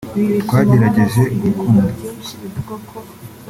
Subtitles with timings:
[0.43, 1.91] Twagerageje urukundo